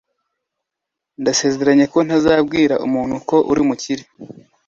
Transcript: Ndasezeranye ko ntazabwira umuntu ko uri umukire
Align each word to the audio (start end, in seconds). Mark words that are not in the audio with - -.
Ndasezeranye 1.21 1.85
ko 1.93 1.99
ntazabwira 2.05 2.75
umuntu 2.87 3.15
ko 3.29 3.35
uri 3.49 3.59
umukire 3.65 4.03